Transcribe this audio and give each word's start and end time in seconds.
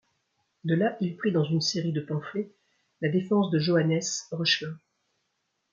De 0.63 0.73
là, 0.73 0.97
il 0.99 1.15
prit 1.15 1.31
dans 1.31 1.43
une 1.43 1.61
série 1.61 1.91
de 1.91 2.01
pamphlets 2.01 2.51
la 3.01 3.09
défense 3.09 3.51
de 3.51 3.59
Johannes 3.59 3.99
Reuchlin. 4.31 4.75